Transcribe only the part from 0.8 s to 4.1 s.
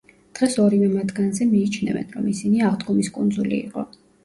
მათგანზე მიიჩნევენ, რომ ისინი აღდგომის კუნძული იყო.